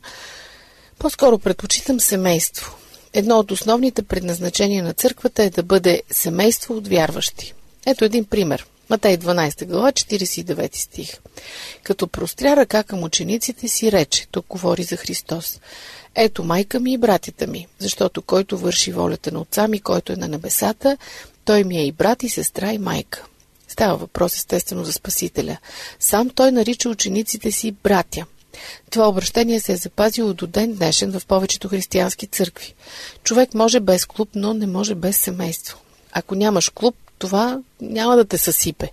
По-скоро 0.99 1.39
предпочитам 1.39 1.99
семейство. 1.99 2.75
Едно 3.13 3.39
от 3.39 3.51
основните 3.51 4.01
предназначения 4.03 4.83
на 4.83 4.93
църквата 4.93 5.43
е 5.43 5.49
да 5.49 5.63
бъде 5.63 6.03
семейство 6.11 6.73
от 6.73 6.87
вярващи. 6.87 7.53
Ето 7.85 8.05
един 8.05 8.25
пример. 8.25 8.65
Матей 8.89 9.17
12 9.17 9.65
глава, 9.65 9.91
49 9.91 10.75
стих. 10.75 11.17
Като 11.83 12.07
простря 12.07 12.55
ръка 12.55 12.83
към 12.83 13.03
учениците 13.03 13.67
си, 13.67 13.91
рече, 13.91 14.27
тук 14.31 14.45
говори 14.49 14.83
за 14.83 14.95
Христос. 14.95 15.59
Ето 16.15 16.43
майка 16.43 16.79
ми 16.79 16.93
и 16.93 16.97
братята 16.97 17.47
ми, 17.47 17.67
защото 17.79 18.21
който 18.21 18.57
върши 18.57 18.91
волята 18.91 19.31
на 19.31 19.39
отца 19.39 19.67
ми, 19.67 19.79
който 19.79 20.13
е 20.13 20.15
на 20.15 20.27
небесата, 20.27 20.97
той 21.45 21.63
ми 21.63 21.77
е 21.77 21.85
и 21.85 21.91
брат, 21.91 22.23
и 22.23 22.29
сестра, 22.29 22.73
и 22.73 22.77
майка. 22.77 23.25
Става 23.75 23.97
въпрос 23.97 24.35
естествено 24.35 24.83
за 24.83 24.93
Спасителя. 24.93 25.57
Сам 25.99 26.29
той 26.29 26.51
нарича 26.51 26.89
учениците 26.89 27.51
си 27.51 27.71
братя. 27.71 28.25
Това 28.89 29.07
обращение 29.07 29.59
се 29.59 29.73
е 29.73 29.77
запазило 29.77 30.33
до 30.33 30.47
ден 30.47 30.73
днешен 30.73 31.19
в 31.19 31.25
повечето 31.25 31.67
християнски 31.67 32.27
църкви. 32.27 32.73
Човек 33.23 33.53
може 33.53 33.79
без 33.79 34.05
клуб, 34.05 34.29
но 34.35 34.53
не 34.53 34.67
може 34.67 34.95
без 34.95 35.17
семейство. 35.17 35.77
Ако 36.11 36.35
нямаш 36.35 36.69
клуб, 36.69 36.95
това 37.17 37.59
няма 37.81 38.15
да 38.15 38.25
те 38.25 38.37
съсипе. 38.37 38.91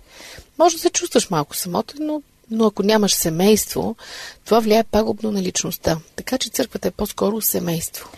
Може 0.59 0.75
да 0.75 0.81
се 0.81 0.89
чувстваш 0.89 1.29
малко 1.29 1.55
самотен, 1.55 2.05
но, 2.05 2.21
но 2.51 2.65
ако 2.65 2.83
нямаш 2.83 3.13
семейство, 3.13 3.95
това 4.45 4.59
влияе 4.59 4.83
пагубно 4.83 5.31
на 5.31 5.41
личността. 5.41 5.99
Така 6.15 6.37
че 6.37 6.49
църквата 6.49 6.87
е 6.87 6.91
по-скоро 6.91 7.41
семейство. 7.41 8.09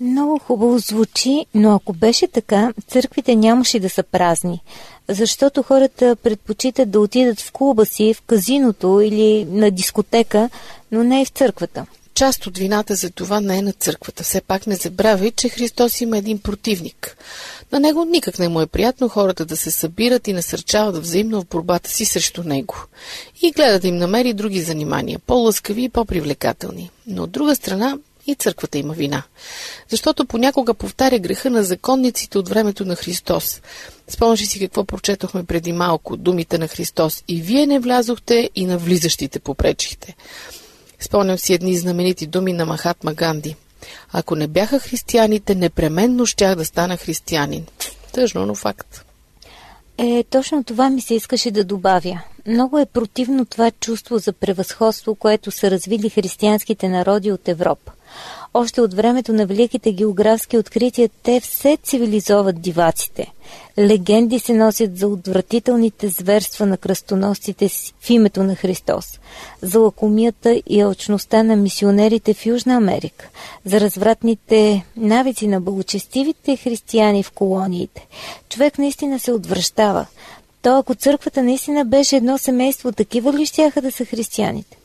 Много 0.00 0.38
хубаво 0.38 0.78
звучи, 0.78 1.46
но 1.54 1.74
ако 1.74 1.92
беше 1.92 2.26
така, 2.26 2.72
църквите 2.88 3.36
нямаше 3.36 3.80
да 3.80 3.90
са 3.90 4.02
празни, 4.02 4.62
защото 5.08 5.62
хората 5.62 6.16
предпочитат 6.16 6.90
да 6.90 7.00
отидат 7.00 7.40
в 7.40 7.52
клуба 7.52 7.86
си, 7.86 8.14
в 8.14 8.22
казиното 8.22 9.00
или 9.00 9.44
на 9.44 9.70
дискотека, 9.70 10.50
но 10.92 11.04
не 11.04 11.22
и 11.22 11.24
в 11.24 11.28
църквата. 11.28 11.86
Част 12.14 12.46
от 12.46 12.58
вината 12.58 12.94
за 12.94 13.10
това 13.10 13.40
не 13.40 13.58
е 13.58 13.62
на 13.62 13.72
църквата. 13.72 14.22
Все 14.22 14.40
пак 14.40 14.66
не 14.66 14.76
забравяй, 14.76 15.30
че 15.30 15.48
Христос 15.48 16.00
има 16.00 16.18
един 16.18 16.38
противник. 16.38 17.16
На 17.72 17.80
него 17.80 18.04
никак 18.04 18.38
не 18.38 18.48
му 18.48 18.60
е 18.60 18.66
приятно 18.66 19.08
хората 19.08 19.44
да 19.44 19.56
се 19.56 19.70
събират 19.70 20.28
и 20.28 20.32
насърчават 20.32 20.96
взаимно 20.96 21.40
в 21.40 21.46
борбата 21.46 21.90
си 21.90 22.04
срещу 22.04 22.42
него. 22.42 22.74
И 23.42 23.50
гледа 23.50 23.80
да 23.80 23.88
им 23.88 23.96
намери 23.96 24.32
други 24.32 24.60
занимания, 24.60 25.18
по-лъскави 25.18 25.84
и 25.84 25.88
по-привлекателни. 25.88 26.90
Но 27.06 27.22
от 27.22 27.30
друга 27.30 27.56
страна, 27.56 27.98
и 28.26 28.34
църквата 28.34 28.78
има 28.78 28.94
вина. 28.94 29.22
Защото 29.88 30.26
понякога 30.26 30.74
повтаря 30.74 31.18
греха 31.18 31.50
на 31.50 31.62
законниците 31.62 32.38
от 32.38 32.48
времето 32.48 32.84
на 32.84 32.96
Христос. 32.96 33.60
Спомняш 34.08 34.46
си 34.46 34.60
какво 34.60 34.84
прочетохме 34.84 35.44
преди 35.44 35.72
малко, 35.72 36.16
думите 36.16 36.58
на 36.58 36.68
Христос. 36.68 37.24
И 37.28 37.42
вие 37.42 37.66
не 37.66 37.78
влязохте, 37.78 38.50
и 38.54 38.66
на 38.66 38.78
влизащите 38.78 39.40
попречихте. 39.40 40.14
Спомням 41.00 41.38
си 41.38 41.54
едни 41.54 41.76
знаменити 41.76 42.26
думи 42.26 42.52
на 42.52 42.66
Махатма 42.66 43.14
Ганди. 43.14 43.56
Ако 44.12 44.34
не 44.34 44.46
бяха 44.46 44.78
християните, 44.78 45.54
непременно 45.54 46.26
щях 46.26 46.54
да 46.54 46.64
стана 46.64 46.96
християнин. 46.96 47.66
Тъжно, 48.12 48.46
но 48.46 48.54
факт. 48.54 49.04
Е, 49.98 50.24
точно 50.30 50.64
това 50.64 50.90
ми 50.90 51.00
се 51.00 51.14
искаше 51.14 51.50
да 51.50 51.64
добавя. 51.64 52.20
Много 52.46 52.78
е 52.78 52.86
противно 52.86 53.46
това 53.46 53.70
чувство 53.70 54.18
за 54.18 54.32
превъзходство, 54.32 55.14
което 55.14 55.50
са 55.50 55.70
развили 55.70 56.10
християнските 56.10 56.88
народи 56.88 57.32
от 57.32 57.48
Европа. 57.48 57.92
Още 58.54 58.80
от 58.80 58.94
времето 58.94 59.32
на 59.32 59.46
великите 59.46 59.92
географски 59.92 60.58
открития 60.58 61.10
те 61.22 61.40
все 61.40 61.78
цивилизоват 61.82 62.60
диваците. 62.60 63.32
Легенди 63.78 64.38
се 64.38 64.54
носят 64.54 64.98
за 64.98 65.08
отвратителните 65.08 66.08
зверства 66.08 66.66
на 66.66 66.76
кръстоносците 66.76 67.68
в 68.00 68.10
името 68.10 68.42
на 68.42 68.54
Христос, 68.54 69.20
за 69.62 69.78
лакомията 69.78 70.62
и 70.66 70.80
алчността 70.80 71.42
на 71.42 71.56
мисионерите 71.56 72.34
в 72.34 72.46
Южна 72.46 72.74
Америка, 72.74 73.28
за 73.64 73.80
развратните 73.80 74.84
навици 74.96 75.46
на 75.46 75.60
благочестивите 75.60 76.56
християни 76.56 77.22
в 77.22 77.30
колониите. 77.30 78.06
Човек 78.48 78.78
наистина 78.78 79.18
се 79.18 79.32
отвръщава. 79.32 80.06
То 80.62 80.78
ако 80.78 80.94
църквата 80.94 81.42
наистина 81.42 81.84
беше 81.84 82.16
едно 82.16 82.38
семейство, 82.38 82.92
такива 82.92 83.32
ли 83.32 83.46
щяха 83.46 83.82
да 83.82 83.92
са 83.92 84.04
християните? 84.04 84.75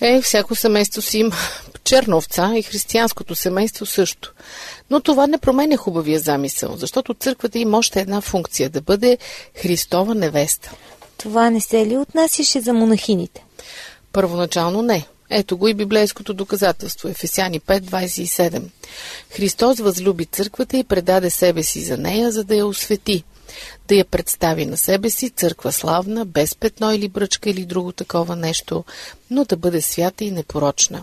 Е, 0.00 0.20
всяко 0.20 0.54
семейство 0.54 1.02
си 1.02 1.18
има 1.18 1.36
черна 1.84 2.16
овца 2.16 2.52
и 2.56 2.62
християнското 2.62 3.34
семейство 3.34 3.86
също. 3.86 4.32
Но 4.90 5.00
това 5.00 5.26
не 5.26 5.38
променя 5.38 5.76
хубавия 5.76 6.20
замисъл, 6.20 6.76
защото 6.76 7.14
църквата 7.14 7.58
има 7.58 7.78
още 7.78 8.00
една 8.00 8.20
функция 8.20 8.70
да 8.70 8.80
бъде 8.80 9.18
Христова 9.54 10.14
невеста. 10.14 10.72
Това 11.16 11.50
не 11.50 11.60
се 11.60 11.86
ли 11.86 11.96
отнасяше 11.96 12.60
за 12.60 12.72
монахините? 12.72 13.44
Първоначално 14.12 14.82
не. 14.82 15.06
Ето 15.30 15.56
го 15.56 15.68
и 15.68 15.74
библейското 15.74 16.34
доказателство, 16.34 17.08
Ефесяни 17.08 17.60
5.27. 17.60 18.62
Христос 19.30 19.78
възлюби 19.78 20.26
църквата 20.26 20.76
и 20.76 20.84
предаде 20.84 21.30
себе 21.30 21.62
си 21.62 21.80
за 21.80 21.96
нея, 21.96 22.32
за 22.32 22.44
да 22.44 22.54
я 22.54 22.66
освети, 22.66 23.24
да 23.88 23.94
я 23.94 24.04
представи 24.04 24.66
на 24.66 24.76
себе 24.76 25.10
си 25.10 25.30
църква 25.30 25.72
славна, 25.72 26.24
без 26.24 26.54
петно 26.54 26.92
или 26.92 27.08
бръчка 27.08 27.50
или 27.50 27.64
друго 27.64 27.92
такова 27.92 28.36
нещо, 28.36 28.84
но 29.30 29.44
да 29.44 29.56
бъде 29.56 29.80
свята 29.80 30.24
и 30.24 30.30
непорочна. 30.30 31.02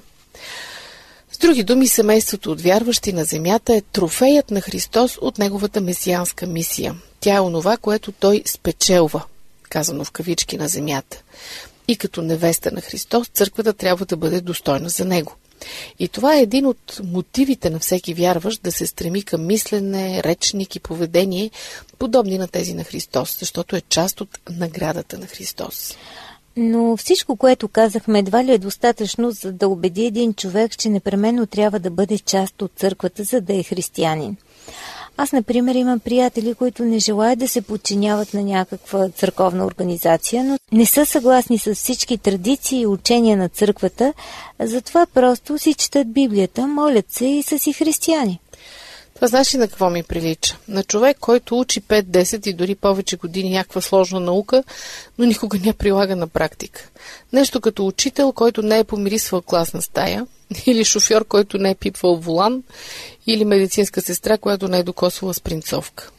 С 1.31 1.37
други 1.37 1.63
думи, 1.63 1.87
семейството 1.87 2.51
от 2.51 2.61
вярващи 2.61 3.13
на 3.13 3.23
земята 3.23 3.75
е 3.75 3.81
трофеят 3.81 4.51
на 4.51 4.61
Христос 4.61 5.17
от 5.21 5.37
неговата 5.37 5.81
месианска 5.81 6.47
мисия. 6.47 6.95
Тя 7.19 7.35
е 7.35 7.39
онова, 7.39 7.77
което 7.77 8.11
той 8.11 8.43
спечелва, 8.45 9.23
казано 9.69 10.05
в 10.05 10.11
кавички 10.11 10.57
на 10.57 10.67
земята. 10.67 11.23
И 11.87 11.97
като 11.97 12.21
невеста 12.21 12.71
на 12.71 12.81
Христос, 12.81 13.27
църквата 13.27 13.73
трябва 13.73 14.05
да 14.05 14.17
бъде 14.17 14.41
достойна 14.41 14.89
за 14.89 15.05
него. 15.05 15.35
И 15.99 16.07
това 16.07 16.35
е 16.35 16.41
един 16.41 16.65
от 16.65 17.01
мотивите 17.03 17.69
на 17.69 17.79
всеки 17.79 18.13
вярващ 18.13 18.63
да 18.63 18.71
се 18.71 18.87
стреми 18.87 19.23
към 19.23 19.45
мислене, 19.45 20.23
речник 20.23 20.75
и 20.75 20.79
поведение, 20.79 21.51
подобни 21.97 22.37
на 22.37 22.47
тези 22.47 22.73
на 22.73 22.83
Христос, 22.83 23.37
защото 23.39 23.75
е 23.75 23.81
част 23.89 24.21
от 24.21 24.29
наградата 24.49 25.17
на 25.17 25.27
Христос. 25.27 25.95
Но 26.57 26.97
всичко, 26.97 27.35
което 27.35 27.67
казахме, 27.67 28.19
едва 28.19 28.43
ли 28.43 28.51
е 28.51 28.57
достатъчно, 28.57 29.31
за 29.31 29.51
да 29.51 29.67
убеди 29.67 30.05
един 30.05 30.33
човек, 30.33 30.77
че 30.77 30.89
непременно 30.89 31.45
трябва 31.45 31.79
да 31.79 31.89
бъде 31.89 32.19
част 32.19 32.61
от 32.61 32.71
църквата, 32.75 33.23
за 33.23 33.41
да 33.41 33.53
е 33.59 33.63
християнин. 33.63 34.37
Аз, 35.21 35.31
например, 35.31 35.75
имам 35.75 35.99
приятели, 35.99 36.53
които 36.53 36.83
не 36.83 36.99
желаят 36.99 37.39
да 37.39 37.47
се 37.47 37.61
подчиняват 37.61 38.33
на 38.33 38.43
някаква 38.43 39.09
църковна 39.09 39.65
организация, 39.65 40.43
но 40.43 40.57
не 40.71 40.85
са 40.85 41.05
съгласни 41.05 41.57
с 41.57 41.75
всички 41.75 42.17
традиции 42.17 42.81
и 42.81 42.87
учения 42.87 43.37
на 43.37 43.49
църквата, 43.49 44.13
затова 44.59 45.05
просто 45.13 45.57
си 45.57 45.73
четат 45.73 46.13
Библията, 46.13 46.67
молят 46.67 47.05
се 47.11 47.25
и 47.25 47.43
са 47.43 47.59
си 47.59 47.73
християни. 47.73 48.39
Това 49.21 49.27
знаеш 49.27 49.53
ли 49.53 49.57
на 49.57 49.67
какво 49.67 49.89
ми 49.89 50.03
прилича? 50.03 50.57
На 50.67 50.83
човек, 50.83 51.17
който 51.19 51.59
учи 51.59 51.81
5, 51.81 52.03
10 52.03 52.47
и 52.47 52.53
дори 52.53 52.75
повече 52.75 53.17
години 53.17 53.49
някаква 53.49 53.81
сложна 53.81 54.19
наука, 54.19 54.63
но 55.17 55.25
никога 55.25 55.59
не 55.65 55.73
прилага 55.73 56.15
на 56.15 56.27
практика. 56.27 56.89
Нещо 57.33 57.61
като 57.61 57.87
учител, 57.87 58.31
който 58.31 58.61
не 58.61 58.79
е 58.79 58.83
помирисвал 58.83 59.41
класна 59.41 59.81
стая, 59.81 60.27
или 60.65 60.85
шофьор, 60.85 61.25
който 61.25 61.57
не 61.57 61.69
е 61.69 61.75
пипвал 61.75 62.15
волан, 62.15 62.63
или 63.27 63.45
медицинска 63.45 64.01
сестра, 64.01 64.37
която 64.37 64.67
не 64.67 64.79
е 64.79 64.83
докосвала 64.83 65.33
спринцовка. 65.33 66.11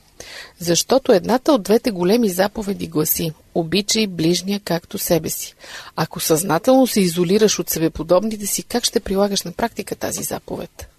Защото 0.61 1.13
едната 1.13 1.53
от 1.53 1.63
двете 1.63 1.91
големи 1.91 2.29
заповеди 2.29 2.87
гласи 2.87 3.33
Обичай 3.55 4.07
ближния 4.07 4.61
както 4.65 4.99
себе 4.99 5.31
си. 5.31 5.55
Ако 5.97 6.21
съзнателно 6.21 6.87
се 6.87 7.01
изолираш 7.01 7.59
от 7.59 7.71
себеподобните 7.71 8.47
си, 8.47 8.63
как 8.63 8.85
ще 8.85 9.01
прилагаш 9.01 9.43
на 9.43 9.53
практика 9.53 9.95
тази 9.95 10.23
заповед? 10.23 10.92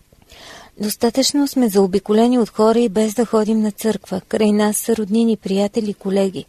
Достатъчно 0.80 1.48
сме 1.48 1.70
заобиколени 1.70 2.40
от 2.40 2.50
хора 2.50 2.80
и 2.80 2.90
без 2.90 3.14
да 3.14 3.26
ходим 3.26 3.62
на 3.62 3.72
църква. 3.72 4.22
Край 4.28 4.52
нас 4.52 4.78
са 4.78 4.96
роднини, 4.96 5.38
приятели, 5.38 5.94
колеги. 5.94 6.46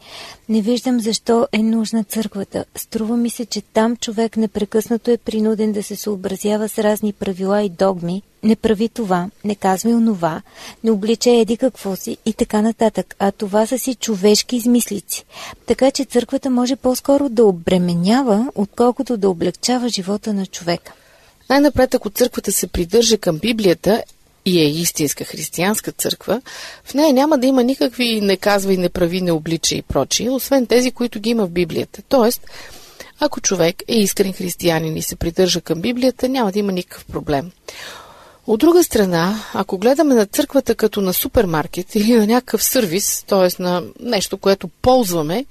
Не 0.49 0.63
виждам 0.63 1.01
защо 1.01 1.47
е 1.53 1.59
нужна 1.59 2.05
църквата. 2.05 2.65
Струва 2.77 3.17
ми 3.17 3.31
се, 3.31 3.47
че 3.47 3.61
там 3.61 3.97
човек 3.97 4.37
непрекъснато 4.37 5.11
е 5.11 5.17
принуден 5.17 5.73
да 5.73 5.83
се 5.83 5.97
съобразява 5.97 6.69
с 6.69 6.79
разни 6.79 7.13
правила 7.13 7.63
и 7.63 7.69
догми. 7.69 8.23
Не 8.43 8.57
прави 8.57 8.89
това, 8.89 9.31
не 9.45 9.55
казва 9.55 9.91
онова, 9.91 10.43
не 10.85 10.91
облича 10.91 11.31
еди 11.31 11.57
какво 11.57 11.97
си 11.97 12.17
и 12.27 12.33
така 12.33 12.63
нататък, 12.63 13.15
а 13.19 13.33
това 13.33 13.67
са 13.67 13.79
си 13.79 13.95
човешки 13.95 14.57
измислици. 14.57 15.25
Така 15.67 15.91
че 15.91 16.05
църквата 16.05 16.51
може 16.51 16.77
по-скоро 16.77 17.29
да 17.29 17.45
обременява, 17.45 18.53
отколкото 18.55 19.17
да 19.17 19.31
облегчава 19.31 19.89
живота 19.89 20.33
на 20.33 20.47
човека. 20.47 20.93
Най-напред, 21.51 21.95
ако 21.95 22.11
църквата 22.11 22.53
се 22.53 22.67
придържа 22.67 23.19
към 23.19 23.39
Библията 23.39 24.03
и 24.45 24.61
е 24.61 24.65
истинска 24.65 25.25
християнска 25.25 25.93
църква, 25.93 26.43
в 26.85 26.95
нея 26.95 27.13
няма 27.13 27.39
да 27.39 27.47
има 27.47 27.65
никакви 27.65 28.21
не 28.21 28.37
казва 28.37 28.73
и 28.73 28.77
не 28.77 28.89
прави, 28.89 29.21
не 29.21 29.33
облича 29.33 29.75
и 29.75 29.83
прочие, 29.83 30.31
освен 30.31 30.67
тези, 30.67 30.91
които 30.91 31.21
ги 31.21 31.31
има 31.31 31.47
в 31.47 31.51
Библията. 31.51 32.03
Тоест, 32.09 32.41
ако 33.21 33.41
човек 33.41 33.77
е 33.89 33.99
искрен 33.99 34.33
християнин 34.33 34.97
и 34.97 35.03
се 35.03 35.17
придържа 35.17 35.61
към 35.61 35.81
Библията, 35.81 36.29
няма 36.29 36.53
да 36.53 36.59
има 36.59 36.73
никакъв 36.73 37.05
проблем. 37.05 37.51
От 38.47 38.61
друга 38.61 38.85
страна, 38.85 39.45
ако 39.55 39.79
гледаме 39.79 40.15
на 40.15 40.27
църквата 40.27 40.75
като 40.75 41.01
на 41.01 41.13
супермаркет 41.13 41.95
или 41.95 42.13
на 42.13 42.27
някакъв 42.27 42.65
сервис, 42.65 43.25
т.е. 43.27 43.63
на 43.63 43.83
нещо, 44.01 44.39
което 44.39 44.69
ползваме, 44.69 45.45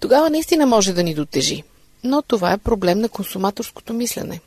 тогава 0.00 0.30
наистина 0.30 0.66
може 0.66 0.92
да 0.92 1.02
ни 1.02 1.14
дотежи. 1.14 1.62
Но 2.04 2.22
това 2.22 2.52
е 2.52 2.58
проблем 2.58 3.00
на 3.00 3.08
консуматорското 3.08 3.92
мислене. 3.92 4.40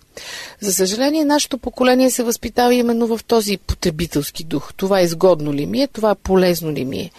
За 0.61 0.73
съжаление, 0.73 1.25
нашето 1.25 1.57
поколение 1.57 2.11
се 2.11 2.23
възпитава 2.23 2.73
именно 2.73 3.07
в 3.07 3.19
този 3.27 3.57
потребителски 3.57 4.43
дух. 4.43 4.73
Това 4.73 5.01
изгодно 5.01 5.53
ли 5.53 5.65
ми 5.65 5.81
е, 5.81 5.87
това 5.87 6.15
полезно 6.15 6.71
ли 6.71 6.85
ми 6.85 6.99
е. 6.99 7.11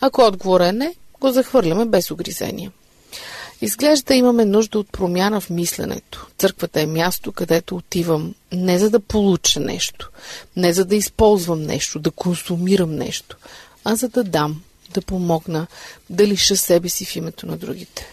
Ако 0.00 0.22
отговора 0.22 0.66
е 0.66 0.72
не, 0.72 0.94
го 1.20 1.30
захвърляме 1.30 1.84
без 1.84 2.10
огризение. 2.10 2.70
Изглежда 3.62 4.14
имаме 4.14 4.44
нужда 4.44 4.78
от 4.78 4.92
промяна 4.92 5.40
в 5.40 5.50
мисленето. 5.50 6.26
Църквата 6.38 6.80
е 6.80 6.86
място, 6.86 7.32
където 7.32 7.76
отивам 7.76 8.34
не 8.52 8.78
за 8.78 8.90
да 8.90 9.00
получа 9.00 9.60
нещо, 9.60 10.10
не 10.56 10.72
за 10.72 10.84
да 10.84 10.96
използвам 10.96 11.62
нещо, 11.62 11.98
да 11.98 12.10
консумирам 12.10 12.94
нещо, 12.94 13.36
а 13.84 13.96
за 13.96 14.08
да 14.08 14.24
дам, 14.24 14.62
да 14.94 15.02
помогна, 15.02 15.66
да 16.10 16.26
лиша 16.26 16.56
себе 16.56 16.88
си 16.88 17.04
в 17.04 17.16
името 17.16 17.46
на 17.46 17.56
другите. 17.56 18.06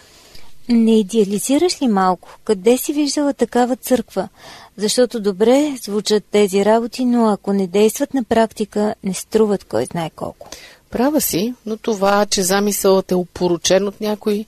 Не 0.70 1.00
идеализираш 1.00 1.82
ли 1.82 1.88
малко? 1.88 2.30
Къде 2.44 2.78
си 2.78 2.94
виждала 2.94 3.34
такава 3.34 3.76
църква? 3.76 4.30
Защото 4.78 5.20
добре 5.20 5.76
звучат 5.84 6.24
тези 6.32 6.66
работи, 6.66 7.06
но 7.06 7.30
ако 7.30 7.54
не 7.54 7.68
действат 7.68 8.14
на 8.14 8.24
практика, 8.24 8.96
не 9.04 9.14
струват 9.14 9.64
кой 9.64 9.86
знае 9.86 10.10
колко. 10.16 10.50
Права 10.90 11.22
си, 11.22 11.54
но 11.66 11.78
това, 11.78 12.26
че 12.26 12.44
замисълът 12.44 13.12
е 13.12 13.16
опоручен 13.16 13.88
от 13.88 14.02
някой, 14.02 14.46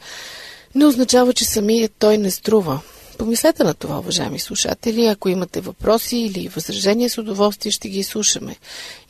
не 0.75 0.85
означава, 0.85 1.33
че 1.33 1.45
самият 1.45 1.91
той 1.99 2.17
не 2.17 2.31
струва. 2.31 2.81
Помислете 3.17 3.63
на 3.63 3.73
това, 3.73 3.99
уважаеми 3.99 4.39
слушатели. 4.39 5.05
Ако 5.05 5.29
имате 5.29 5.61
въпроси 5.61 6.17
или 6.17 6.47
възражения, 6.47 7.09
с 7.09 7.17
удоволствие 7.17 7.71
ще 7.71 7.89
ги 7.89 8.03
слушаме. 8.03 8.55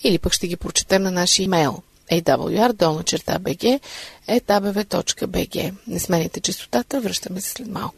Или 0.04 0.18
пък 0.18 0.34
ще 0.34 0.48
ги 0.48 0.56
прочетем 0.56 1.04
на 1.04 1.12
нашия 1.12 1.44
имейл 1.44 1.82
awr, 2.12 3.04
черта 3.04 3.40
bg, 3.40 3.80
etabv.bg. 4.28 5.74
Не 5.88 6.00
смените 6.00 6.40
частотата, 6.40 7.02
връщаме 7.02 7.42
се 7.42 7.50
след 7.50 7.68
малко. 7.68 7.96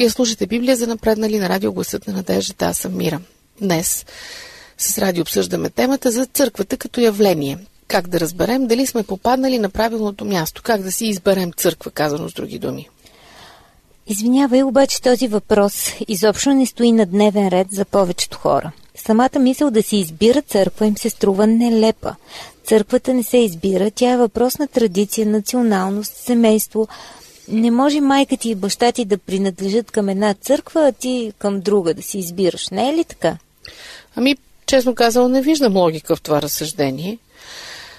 Вие 0.00 0.10
слушате 0.10 0.46
Библия 0.46 0.76
за 0.76 0.86
напреднали 0.86 1.38
на 1.38 1.48
радио 1.48 1.72
Гласът 1.72 2.06
на 2.06 2.12
надеждата. 2.12 2.66
Аз 2.66 2.76
съм 2.76 2.96
Мира. 2.96 3.20
Днес 3.60 4.06
с 4.78 4.98
радио 4.98 5.22
обсъждаме 5.22 5.70
темата 5.70 6.10
за 6.10 6.26
църквата 6.26 6.76
като 6.76 7.00
явление. 7.00 7.58
Как 7.88 8.08
да 8.08 8.20
разберем 8.20 8.66
дали 8.66 8.86
сме 8.86 9.02
попаднали 9.02 9.58
на 9.58 9.70
правилното 9.70 10.24
място? 10.24 10.62
Как 10.62 10.82
да 10.82 10.92
си 10.92 11.06
изберем 11.06 11.52
църква, 11.52 11.90
казано 11.90 12.28
с 12.28 12.32
други 12.32 12.58
думи? 12.58 12.88
Извинявай, 14.06 14.62
обаче 14.62 15.02
този 15.02 15.28
въпрос 15.28 15.92
изобщо 16.08 16.54
не 16.54 16.66
стои 16.66 16.92
на 16.92 17.06
дневен 17.06 17.48
ред 17.48 17.66
за 17.72 17.84
повечето 17.84 18.38
хора. 18.38 18.72
Самата 18.94 19.38
мисъл 19.38 19.70
да 19.70 19.82
си 19.82 19.96
избира 19.96 20.42
църква 20.42 20.86
им 20.86 20.96
се 20.96 21.10
струва 21.10 21.46
нелепа. 21.46 22.14
Църквата 22.64 23.14
не 23.14 23.22
се 23.22 23.38
избира, 23.38 23.90
тя 23.90 24.12
е 24.12 24.16
въпрос 24.16 24.58
на 24.58 24.68
традиция, 24.68 25.26
националност, 25.26 26.16
семейство, 26.16 26.88
не 27.50 27.70
може 27.70 28.00
майка 28.00 28.36
ти 28.36 28.50
и 28.50 28.54
баща 28.54 28.92
ти 28.92 29.04
да 29.04 29.18
принадлежат 29.18 29.90
към 29.90 30.08
една 30.08 30.34
църква, 30.34 30.88
а 30.88 30.92
ти 30.92 31.32
към 31.38 31.60
друга 31.60 31.94
да 31.94 32.02
си 32.02 32.18
избираш. 32.18 32.68
Не 32.68 32.90
е 32.90 32.96
ли 32.96 33.04
така? 33.04 33.36
Ами, 34.16 34.36
честно 34.66 34.94
казано, 34.94 35.28
не 35.28 35.42
виждам 35.42 35.76
логика 35.76 36.16
в 36.16 36.22
това 36.22 36.42
разсъждение. 36.42 37.18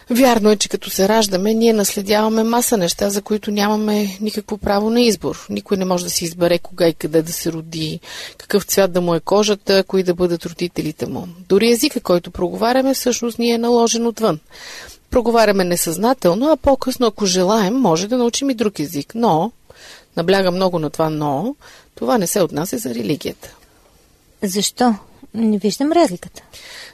Вярно 0.10 0.52
е, 0.52 0.56
че 0.56 0.70
като 0.70 0.90
се 0.90 1.10
раждаме, 1.10 1.54
ние 1.54 1.74
наследяваме 1.74 2.44
маса 2.44 2.78
неща, 2.78 3.10
за 3.10 3.22
които 3.22 3.52
нямаме 3.52 4.18
никакво 4.22 4.58
право 4.58 4.90
на 4.90 5.02
избор. 5.02 5.46
Никой 5.50 5.78
не 5.78 5.86
може 5.86 6.04
да 6.04 6.10
си 6.10 6.24
избере 6.24 6.60
кога 6.60 6.88
и 6.88 6.94
къде 6.94 7.22
да 7.22 7.34
се 7.34 7.52
роди, 7.52 8.00
какъв 8.38 8.64
цвят 8.64 8.92
да 8.92 9.02
му 9.02 9.16
е 9.16 9.20
кожата, 9.20 9.84
кои 9.84 10.04
да 10.04 10.14
бъдат 10.14 10.46
родителите 10.46 11.06
му. 11.06 11.28
Дори 11.50 11.72
езика, 11.72 12.00
който 12.00 12.32
проговаряме, 12.32 12.94
всъщност 12.94 13.40
ни 13.40 13.52
е 13.52 13.58
наложен 13.58 14.08
отвън. 14.08 14.40
Проговаряме 15.12 15.64
несъзнателно, 15.64 16.52
а 16.52 16.58
по-късно, 16.58 17.08
ако 17.08 17.26
желаем, 17.26 17.74
може 17.74 18.08
да 18.08 18.18
научим 18.18 18.50
и 18.50 18.54
друг 18.54 18.80
език. 18.80 19.16
Но, 19.16 19.52
набляга 20.18 20.52
много 20.52 20.80
на 20.80 20.90
това 20.90 21.10
но, 21.10 21.56
това 21.96 22.18
не 22.18 22.28
се 22.28 22.42
отнася 22.42 22.78
за 22.78 22.96
религията. 22.96 23.56
Защо? 24.44 24.96
Не 25.34 25.58
виждам 25.58 25.92
разликата. 25.92 26.42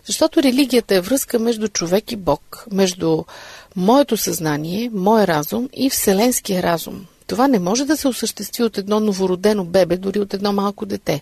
Защото 0.05 0.43
религията 0.43 0.95
е 0.95 1.01
връзка 1.01 1.39
между 1.39 1.67
човек 1.67 2.11
и 2.11 2.15
Бог, 2.15 2.65
между 2.71 3.23
моето 3.75 4.17
съзнание, 4.17 4.89
мой 4.93 5.27
разум 5.27 5.69
и 5.73 5.89
вселенския 5.89 6.63
разум. 6.63 7.05
Това 7.27 7.47
не 7.47 7.59
може 7.59 7.85
да 7.85 7.97
се 7.97 8.07
осъществи 8.07 8.63
от 8.63 8.77
едно 8.77 8.99
новородено 8.99 9.65
бебе, 9.65 9.97
дори 9.97 10.19
от 10.19 10.33
едно 10.33 10.53
малко 10.53 10.85
дете. 10.85 11.21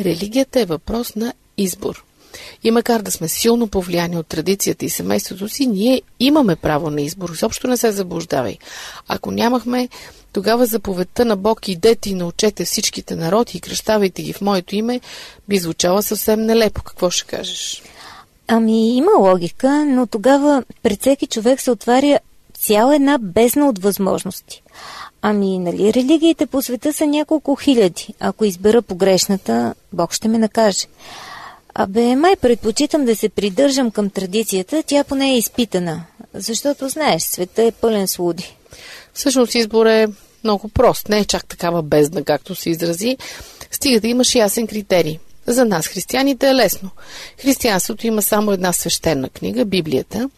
Религията 0.00 0.60
е 0.60 0.64
въпрос 0.64 1.14
на 1.14 1.32
избор. 1.56 2.04
И 2.62 2.70
макар 2.70 3.02
да 3.02 3.10
сме 3.10 3.28
силно 3.28 3.68
повлияни 3.68 4.16
от 4.16 4.26
традицията 4.26 4.84
и 4.84 4.90
семейството 4.90 5.48
си, 5.48 5.66
ние 5.66 6.02
имаме 6.20 6.56
право 6.56 6.90
на 6.90 7.02
избор. 7.02 7.30
Изобщо 7.30 7.68
не 7.68 7.76
се 7.76 7.92
заблуждавай. 7.92 8.58
Ако 9.08 9.30
нямахме 9.30 9.88
тогава 10.32 10.66
заповедта 10.66 11.24
на 11.24 11.36
Бог 11.36 11.68
идете 11.68 12.10
и 12.10 12.14
научете 12.14 12.64
всичките 12.64 13.16
народи 13.16 13.58
и 13.58 13.60
кръщавайте 13.60 14.22
ги 14.22 14.32
в 14.32 14.40
моето 14.40 14.76
име, 14.76 15.00
би 15.48 15.58
звучала 15.58 16.02
съвсем 16.02 16.40
нелепо. 16.40 16.82
Какво 16.82 17.10
ще 17.10 17.26
кажеш? 17.26 17.82
Ами 18.48 18.96
има 18.96 19.10
логика, 19.18 19.84
но 19.84 20.06
тогава 20.06 20.64
пред 20.82 21.00
всеки 21.00 21.26
човек 21.26 21.60
се 21.60 21.70
отваря 21.70 22.18
цяла 22.54 22.96
една 22.96 23.18
бездна 23.18 23.68
от 23.68 23.78
възможности. 23.78 24.62
Ами, 25.22 25.58
нали, 25.58 25.94
религиите 25.94 26.46
по 26.46 26.62
света 26.62 26.92
са 26.92 27.06
няколко 27.06 27.56
хиляди. 27.56 28.14
Ако 28.20 28.44
избера 28.44 28.82
погрешната, 28.82 29.74
Бог 29.92 30.12
ще 30.12 30.28
ме 30.28 30.38
накаже. 30.38 30.86
Абе, 31.74 32.16
май 32.16 32.36
предпочитам 32.36 33.04
да 33.04 33.16
се 33.16 33.28
придържам 33.28 33.90
към 33.90 34.10
традицията, 34.10 34.82
тя 34.86 35.04
поне 35.04 35.30
е 35.30 35.38
изпитана. 35.38 36.04
Защото, 36.34 36.88
знаеш, 36.88 37.22
света 37.22 37.62
е 37.62 37.72
пълен 37.72 38.08
с 38.08 38.18
луди. 38.18 38.56
Всъщност 39.14 39.54
избор 39.54 39.86
е 39.86 40.08
много 40.44 40.68
прост. 40.68 41.08
Не 41.08 41.18
е 41.18 41.24
чак 41.24 41.46
такава 41.46 41.82
бездна, 41.82 42.24
както 42.24 42.54
се 42.54 42.70
изрази. 42.70 43.16
Стига 43.70 44.00
да 44.00 44.08
имаш 44.08 44.34
ясен 44.34 44.66
критерий. 44.66 45.18
За 45.46 45.64
нас, 45.64 45.86
християните, 45.86 46.48
е 46.48 46.54
лесно. 46.54 46.90
Християнството 47.42 48.06
има 48.06 48.22
само 48.22 48.52
една 48.52 48.72
свещена 48.72 49.28
книга– 49.28 49.64
Библията. 49.64 50.30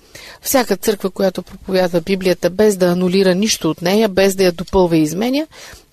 Всяка 0.42 0.76
църква, 0.76 1.10
която 1.10 1.42
проповядва 1.42 2.00
Библията 2.00 2.50
без 2.50 2.76
да 2.76 2.86
анулира 2.86 3.34
нищо 3.34 3.70
от 3.70 3.82
нея, 3.82 4.08
без 4.08 4.34
да 4.34 4.44
я 4.44 4.52
допълва 4.52 4.96
и 4.96 5.02
изменя, 5.02 5.46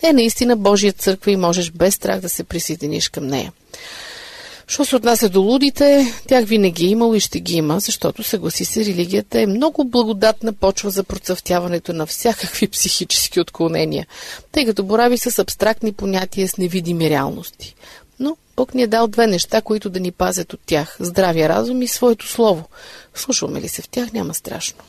е 0.04 0.14
наистина 0.14 0.56
Божия 0.56 0.94
църква 0.94 1.32
и 1.32 1.36
можеш 1.36 1.72
без 1.72 1.96
страх 1.96 2.20
да 2.20 2.30
се 2.30 2.44
присъединиш 2.44 3.10
към 3.10 3.28
нея. 3.28 3.52
Що 4.72 4.86
се 4.86 4.96
отнася 4.96 5.30
до 5.30 5.42
лудите, 5.42 6.14
тях 6.28 6.46
винаги 6.46 6.86
е 6.86 6.90
имало 6.90 7.16
и 7.16 7.20
ще 7.20 7.40
ги 7.40 7.56
има, 7.56 7.80
защото, 7.80 8.24
съгласи 8.24 8.66
се, 8.66 8.86
религията 8.86 9.42
е 9.42 9.46
много 9.46 9.86
благодатна 9.86 10.54
почва 10.54 10.90
за 10.90 11.04
процъфтяването 11.04 11.94
на 11.94 12.06
всякакви 12.06 12.68
психически 12.72 13.40
отклонения, 13.40 14.08
тъй 14.52 14.66
като 14.66 14.84
борави 14.84 15.18
с 15.18 15.40
абстрактни 15.40 15.94
понятия 15.94 16.48
с 16.48 16.58
невидими 16.58 17.10
реалности. 17.10 17.76
Но 18.20 18.38
Бог 18.56 18.74
ни 18.74 18.84
е 18.84 18.88
дал 18.88 19.08
две 19.08 19.28
неща, 19.28 19.62
които 19.62 19.90
да 19.90 20.00
ни 20.00 20.12
пазят 20.12 20.54
от 20.54 20.60
тях– 20.66 20.98
здравия 21.00 21.50
разум 21.50 21.82
и 21.82 21.88
своето 21.88 22.28
слово. 22.28 22.64
Слушваме 23.16 23.62
ли 23.62 23.68
се 23.68 23.82
в 23.82 23.90
тях, 23.90 24.14
няма 24.14 24.34
страшно. 24.34 24.80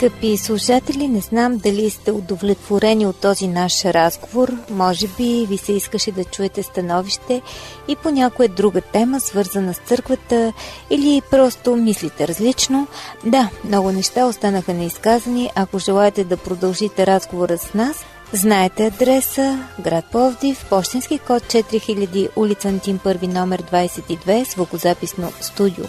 Скъпи 0.00 0.36
слушатели, 0.36 1.08
не 1.08 1.20
знам 1.20 1.56
дали 1.56 1.90
сте 1.90 2.12
удовлетворени 2.12 3.06
от 3.06 3.16
този 3.16 3.48
наш 3.48 3.84
разговор. 3.84 4.52
Може 4.70 5.08
би 5.08 5.46
ви 5.48 5.58
се 5.58 5.72
искаше 5.72 6.12
да 6.12 6.24
чуете 6.24 6.62
становище 6.62 7.42
и 7.88 7.96
по 7.96 8.10
някоя 8.10 8.48
друга 8.48 8.80
тема, 8.80 9.20
свързана 9.20 9.74
с 9.74 9.78
църквата, 9.78 10.52
или 10.90 11.22
просто 11.30 11.76
мислите 11.76 12.28
различно. 12.28 12.86
Да, 13.24 13.50
много 13.64 13.92
неща 13.92 14.26
останаха 14.26 14.74
неизказани. 14.74 15.50
Ако 15.54 15.78
желаете 15.78 16.24
да 16.24 16.36
продължите 16.36 17.06
разговора 17.06 17.58
с 17.58 17.74
нас, 17.74 18.04
Знаете 18.32 18.86
адреса 18.86 19.68
град 19.80 20.04
Пловдив, 20.12 20.66
почтенски 20.68 21.18
код 21.18 21.42
4000, 21.42 22.28
улица 22.36 22.68
Антим 22.68 22.98
първи 22.98 23.28
номер 23.28 23.62
22, 23.62 24.50
звукозаписно 24.52 25.32
студио. 25.40 25.84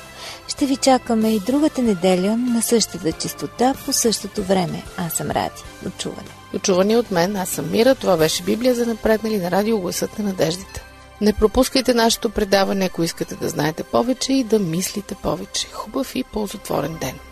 Ще 0.47 0.65
ви 0.65 0.77
чакаме 0.77 1.35
и 1.35 1.39
другата 1.39 1.81
неделя 1.81 2.37
на 2.37 2.61
същата 2.61 3.11
частота 3.11 3.73
по 3.85 3.93
същото 3.93 4.43
време. 4.43 4.83
Аз 4.97 5.13
съм 5.13 5.31
Ради. 5.31 5.63
Очуване. 5.87 6.29
Очуване 6.55 6.97
от 6.97 7.11
мен, 7.11 7.35
аз 7.35 7.49
съм 7.49 7.71
Мира. 7.71 7.95
Това 7.95 8.17
беше 8.17 8.43
Библия 8.43 8.75
за 8.75 8.85
напреднали 8.85 9.37
на 9.37 9.51
радио 9.51 9.79
Гласът 9.79 10.19
на 10.19 10.25
надеждите. 10.25 10.83
Не 11.21 11.33
пропускайте 11.33 11.93
нашето 11.93 12.29
предаване, 12.29 12.85
ако 12.85 13.03
искате 13.03 13.35
да 13.35 13.49
знаете 13.49 13.83
повече 13.83 14.33
и 14.33 14.43
да 14.43 14.59
мислите 14.59 15.15
повече. 15.15 15.67
Хубав 15.71 16.15
и 16.15 16.23
ползотворен 16.23 16.97
ден! 17.01 17.30